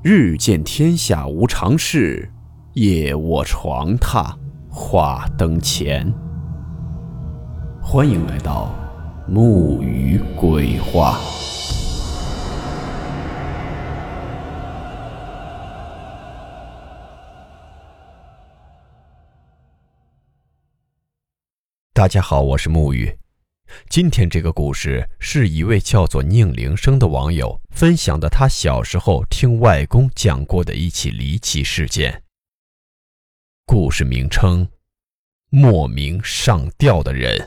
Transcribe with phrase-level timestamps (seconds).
[0.00, 2.30] 日见天下无常事，
[2.74, 4.32] 夜卧床榻
[4.70, 6.14] 话灯前。
[7.82, 8.72] 欢迎来到
[9.26, 11.18] 木鱼鬼话。
[21.92, 23.18] 大家好，我是木鱼。
[23.88, 32.22] 今天这个故事是一位叫做宁铃声的网友分享的，他小时候听外公讲过的一起离奇事件。
[33.66, 34.66] 故事名称：
[35.50, 37.46] 莫名上吊的人。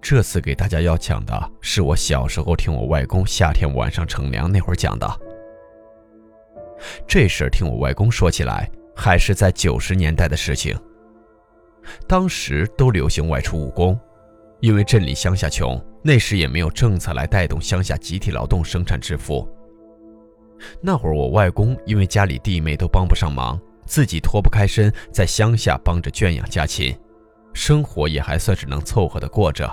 [0.00, 5.08] 这次给大家要讲的是我小时候听我外公夏天晚上乘凉那会儿讲的。
[7.06, 8.68] 这事儿听我外公说起来。
[8.94, 10.78] 还是在九十年代的事情。
[12.06, 13.98] 当时都流行外出务工，
[14.60, 19.48] 因为镇里乡下穷，那时也没有政策来带动乡下集体劳动生产致富。
[20.80, 26.96] 那会儿我外公因为家里弟妹都帮不上忙，自己脱不开身，在乡下帮着圈养家禽，
[27.52, 29.68] 生活也还算是能凑合的过着。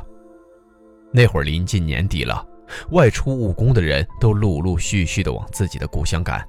[1.12, 2.44] 那会儿临近年底了，
[2.90, 6.44] 外出务工的人都陆陆续续的往自己的故乡赶。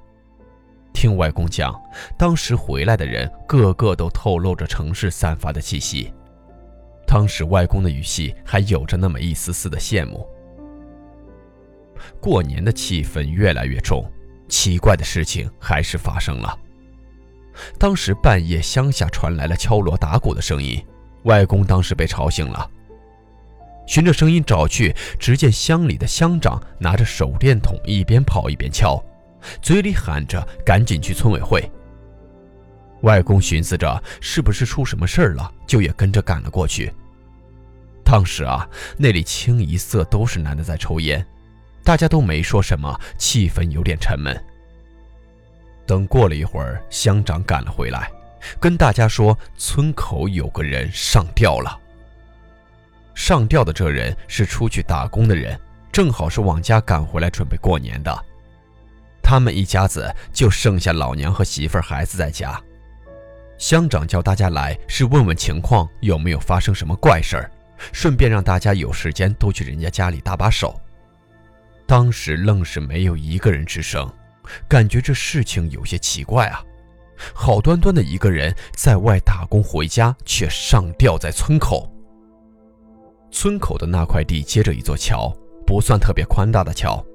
[0.93, 1.73] 听外公讲，
[2.17, 6.13] 当时回来的人个个都透露着城市散发的气息。
[7.07, 10.25] 当时外公的语气还有着那么一丝丝的羡慕。
[12.19, 14.03] 过年的气氛越来越重，
[14.47, 16.57] 奇怪的事情还是发生了。
[17.77, 20.83] 当时半夜乡下传来了敲锣打鼓的声音，
[21.23, 22.69] 外公当时被吵醒了。
[23.87, 29.03] 循着声音找去，只见乡里的乡长拿着手电筒，一边跑一边敲。
[29.61, 31.69] 嘴里喊着：“赶紧去村委会。”
[33.01, 36.93] 外公寻思着是不是出什么事儿了，就也跟着赶了过去。
[38.03, 38.67] 当时啊，
[38.97, 41.25] 那里清一色都是男的在抽烟，
[41.83, 44.35] 大家都没说什么，气氛有点沉闷。
[45.87, 48.11] 等过了一会儿，乡长赶了回来，
[48.59, 51.79] 跟大家说村口有个人上吊了。
[53.15, 55.59] 上吊的这人是出去打工的人，
[55.91, 58.25] 正好是往家赶回来准备过年的。
[59.21, 62.59] 他们一家子就剩下老娘和媳妇儿、孩子在家。
[63.57, 67.51] 乡长叫大家来，是问问情况有没有发生什么怪事儿，
[67.93, 70.79] 顺便让大家有时间都去人家家里搭把手。
[71.85, 74.11] 当时愣是没有一个人吱声，
[74.67, 76.63] 感觉这事情有些奇怪啊！
[77.33, 81.87] 好端端的一个人在外打工回家，却上吊在村口。
[83.29, 85.31] 村口的那块地接着一座桥，
[85.67, 87.05] 不算特别宽大的桥。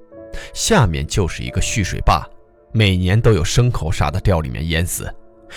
[0.53, 2.25] 下面就是一个蓄水坝，
[2.73, 5.13] 每年都有牲口啥的掉里面淹死，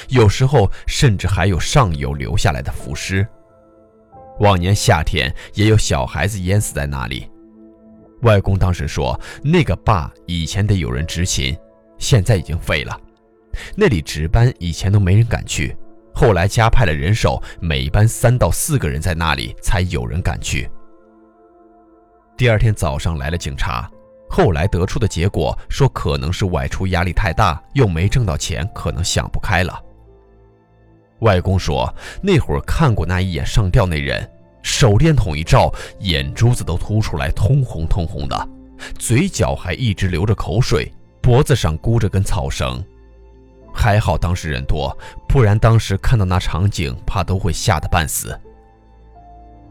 [0.10, 3.28] 有时候甚至还有上游留下来的浮尸。
[4.40, 7.30] 往年夏天也有小孩子淹死在那里。
[8.22, 11.58] 外公当时说，那个坝以前得有人执勤，
[11.98, 13.00] 现在已经废了。
[13.76, 15.76] 那里值班以前都没人敢去，
[16.14, 20.70] 后来加派了人手，每班三到四个人在那里，才有人敢去。
[22.38, 23.90] 第二天早上来了警察。
[24.30, 29.84] 后来得出的结果说，可能是外出压力太大，又没挣到钱，可能想不开了。
[31.20, 34.30] 外公说，那会儿看过那一眼上吊那人，
[34.62, 38.50] 手电筒一照，眼珠子都凸出来，通红通红的，
[38.98, 40.90] 嘴角还一直流着口水，
[41.22, 42.82] 脖子上箍着根草绳。
[43.74, 44.96] 还好当时人多，
[45.28, 48.40] 不然当时看到那场景，怕都会吓得半死。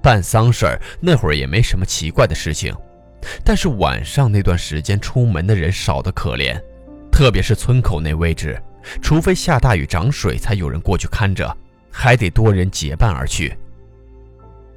[0.02, 2.74] 办丧事儿那会儿也没什么奇怪的事情。
[3.44, 6.60] 但是晚上那段时间出门的人少得可怜，
[7.10, 8.60] 特别是村口那位置，
[9.02, 11.56] 除非下大雨涨水，才有人过去看着，
[11.90, 13.56] 还得多人结伴而去。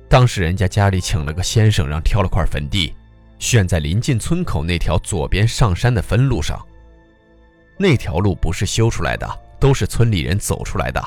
[0.10, 2.94] 当时人家家里请了个先生，让挑了块坟地，
[3.40, 6.60] 选在临近村口那条左边上山的分路上。
[7.78, 11.02] 那条路不是修出来的，都是村里人走出来的。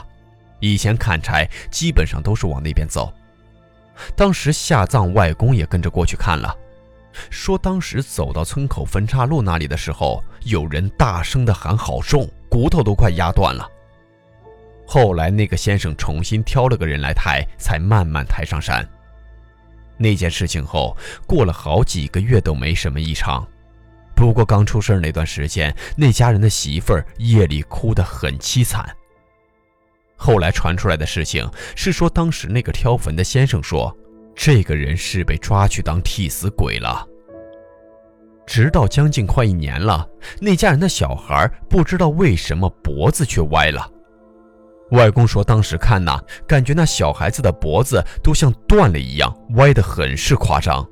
[0.61, 3.13] 以前砍柴基本上都是往那边走。
[4.17, 6.57] 当时下葬外公也跟着过去看了。
[7.31, 13.69] 说当时走到村口分岔路那里的时候，有人大声的喊“好重”，骨头都快压断了。
[14.87, 18.87] 后来那个先生重新挑了个人来抬，才慢慢抬上山。
[19.97, 20.97] 那件事情后，
[21.27, 23.47] 过了好几个月都没什么异常。
[24.15, 28.89] 不过刚出事那段时间，那家人的媳妇儿夜里哭得很凄惨。
[30.17, 33.97] 后来传出来的事情是说，当时那个挑坟的先生说。
[34.35, 37.07] 这个人是被抓去当替死鬼了。
[38.47, 40.07] 直到将近快一年了，
[40.41, 43.91] 那家人的小孩不知道为什么脖子却歪了。
[44.91, 50.87] 外公说，当时看呐，感觉那小孩子的脖子都像断了一样，歪得很是夸张。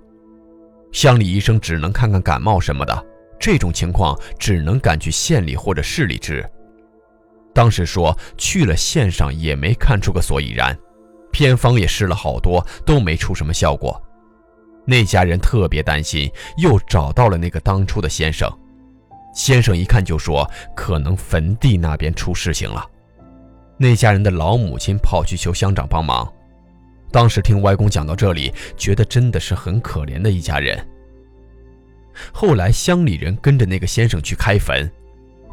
[0.93, 3.07] 乡里医生只能看看感冒什么的，
[3.39, 6.43] 这种情况只能赶去县里或者市里治。
[7.55, 10.77] 当时说去了县上也没看出个所以然，
[11.33, 14.01] 偏方也试了好多都没出什么效果。
[14.85, 18.51] 那家人特别担心，又找到了那个当初的先生。
[19.35, 22.87] 先生一看就说，可能坟地那边出事情了。
[23.79, 26.31] 那家人的老母亲跑去求乡长帮忙。
[27.11, 30.79] 当时听外公讲到这里，觉得真的是很可怜的一家人。
[32.33, 34.91] 后来乡里人跟着那个先生去开坟。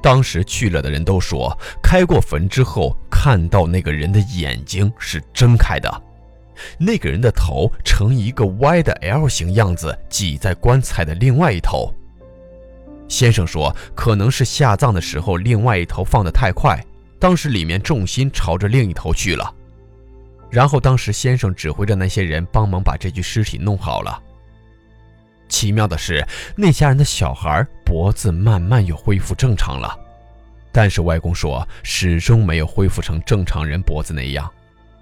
[0.01, 6.01] 当时去了的人都说，开过坟之后，看到那个人的眼睛是睁开的，
[6.77, 11.93] 那个人的头呈一个歪的 L 型样子，挤在棺材的另外一头。
[13.07, 16.79] 先生说，可能是下葬的时候另外一头放得太快，
[17.19, 19.53] 当时里面重心朝着另一头去了。
[20.49, 24.21] 然后当时先生指挥着那些人帮忙把这具尸体弄好了。
[25.47, 26.23] 奇妙的是，
[26.55, 29.97] 那家人的小孩脖子慢慢又恢复正常了，
[30.71, 34.47] 但是外公说始终没有恢复成正常人脖子那样。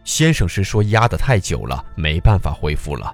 [0.05, 3.13] 先生是说压得太久了，没办法恢复了。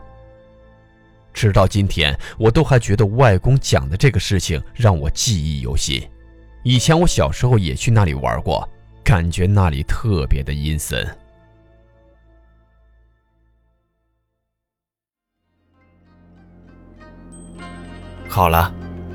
[1.34, 6.08] 直到今天，我都还觉得外公讲的这个事情让我记忆犹新。
[6.64, 8.70] 以前我小时候也去那里玩过，
[9.04, 11.04] 感觉那里特别的阴森。
[18.30, 18.72] 好了，